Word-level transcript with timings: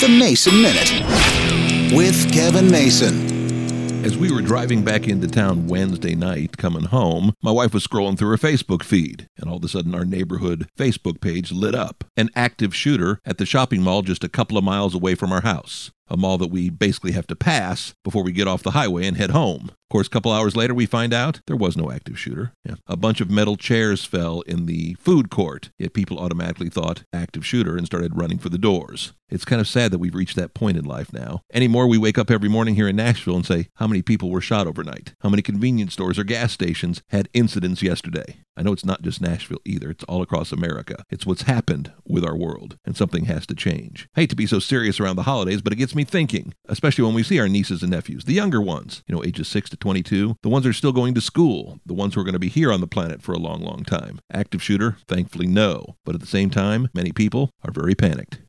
The 0.00 0.08
Mason 0.08 0.62
Minute 0.62 1.94
with 1.94 2.32
Kevin 2.32 2.70
Mason. 2.70 4.02
As 4.02 4.16
we 4.16 4.32
were 4.32 4.40
driving 4.40 4.82
back 4.82 5.06
into 5.06 5.28
town 5.28 5.66
Wednesday 5.66 6.14
night, 6.14 6.56
coming 6.56 6.84
home, 6.84 7.34
my 7.42 7.50
wife 7.50 7.74
was 7.74 7.86
scrolling 7.86 8.16
through 8.16 8.30
her 8.30 8.38
Facebook 8.38 8.82
feed, 8.82 9.26
and 9.36 9.50
all 9.50 9.58
of 9.58 9.64
a 9.64 9.68
sudden 9.68 9.94
our 9.94 10.06
neighborhood 10.06 10.68
Facebook 10.74 11.20
page 11.20 11.52
lit 11.52 11.74
up. 11.74 12.04
An 12.16 12.30
active 12.34 12.74
shooter 12.74 13.20
at 13.26 13.36
the 13.36 13.44
shopping 13.44 13.82
mall 13.82 14.00
just 14.00 14.24
a 14.24 14.30
couple 14.30 14.56
of 14.56 14.64
miles 14.64 14.94
away 14.94 15.14
from 15.14 15.32
our 15.32 15.42
house 15.42 15.90
a 16.10 16.16
mall 16.16 16.36
that 16.38 16.50
we 16.50 16.68
basically 16.68 17.12
have 17.12 17.26
to 17.28 17.36
pass 17.36 17.94
before 18.02 18.24
we 18.24 18.32
get 18.32 18.48
off 18.48 18.64
the 18.64 18.72
highway 18.72 19.06
and 19.06 19.16
head 19.16 19.30
home. 19.30 19.70
Of 19.90 19.92
course, 19.92 20.06
a 20.06 20.10
couple 20.10 20.30
hours 20.30 20.54
later, 20.54 20.72
we 20.72 20.86
find 20.86 21.12
out 21.12 21.40
there 21.48 21.56
was 21.56 21.76
no 21.76 21.90
active 21.90 22.16
shooter. 22.16 22.52
Yeah. 22.64 22.76
A 22.86 22.96
bunch 22.96 23.20
of 23.20 23.28
metal 23.28 23.56
chairs 23.56 24.04
fell 24.04 24.42
in 24.42 24.66
the 24.66 24.94
food 25.00 25.30
court, 25.30 25.70
yet 25.80 25.94
people 25.94 26.20
automatically 26.20 26.68
thought 26.68 27.02
active 27.12 27.44
shooter 27.44 27.76
and 27.76 27.86
started 27.86 28.16
running 28.16 28.38
for 28.38 28.50
the 28.50 28.56
doors. 28.56 29.14
It's 29.28 29.44
kind 29.44 29.60
of 29.60 29.66
sad 29.66 29.90
that 29.90 29.98
we've 29.98 30.14
reached 30.14 30.36
that 30.36 30.54
point 30.54 30.76
in 30.76 30.84
life 30.84 31.12
now. 31.12 31.42
Anymore, 31.52 31.88
we 31.88 31.98
wake 31.98 32.18
up 32.18 32.30
every 32.30 32.48
morning 32.48 32.76
here 32.76 32.86
in 32.86 32.94
Nashville 32.94 33.34
and 33.34 33.44
say, 33.44 33.66
How 33.74 33.88
many 33.88 34.00
people 34.00 34.30
were 34.30 34.40
shot 34.40 34.68
overnight? 34.68 35.14
How 35.22 35.28
many 35.28 35.42
convenience 35.42 35.94
stores 35.94 36.20
or 36.20 36.24
gas 36.24 36.52
stations 36.52 37.02
had 37.08 37.28
incidents 37.34 37.82
yesterday? 37.82 38.36
I 38.60 38.62
know 38.62 38.74
it's 38.74 38.84
not 38.84 39.00
just 39.00 39.22
Nashville 39.22 39.62
either, 39.64 39.88
it's 39.88 40.04
all 40.04 40.20
across 40.20 40.52
America. 40.52 41.02
It's 41.08 41.24
what's 41.24 41.42
happened 41.42 41.92
with 42.04 42.22
our 42.22 42.36
world, 42.36 42.76
and 42.84 42.94
something 42.94 43.24
has 43.24 43.46
to 43.46 43.54
change. 43.54 44.06
I 44.14 44.20
hate 44.20 44.30
to 44.30 44.36
be 44.36 44.46
so 44.46 44.58
serious 44.58 45.00
around 45.00 45.16
the 45.16 45.22
holidays, 45.22 45.62
but 45.62 45.72
it 45.72 45.76
gets 45.76 45.94
me 45.94 46.04
thinking, 46.04 46.52
especially 46.68 47.04
when 47.04 47.14
we 47.14 47.22
see 47.22 47.40
our 47.40 47.48
nieces 47.48 47.80
and 47.80 47.90
nephews, 47.90 48.24
the 48.24 48.34
younger 48.34 48.60
ones, 48.60 49.02
you 49.06 49.14
know, 49.14 49.24
ages 49.24 49.48
6 49.48 49.70
to 49.70 49.78
22, 49.78 50.36
the 50.42 50.50
ones 50.50 50.64
that 50.64 50.70
are 50.70 50.74
still 50.74 50.92
going 50.92 51.14
to 51.14 51.22
school, 51.22 51.80
the 51.86 51.94
ones 51.94 52.14
who 52.14 52.20
are 52.20 52.24
going 52.24 52.34
to 52.34 52.38
be 52.38 52.50
here 52.50 52.70
on 52.70 52.82
the 52.82 52.86
planet 52.86 53.22
for 53.22 53.32
a 53.32 53.38
long, 53.38 53.62
long 53.62 53.82
time. 53.82 54.20
Active 54.30 54.62
shooter? 54.62 54.98
Thankfully, 55.08 55.46
no. 55.46 55.96
But 56.04 56.14
at 56.14 56.20
the 56.20 56.26
same 56.26 56.50
time, 56.50 56.90
many 56.92 57.12
people 57.12 57.48
are 57.64 57.72
very 57.72 57.94
panicked. 57.94 58.40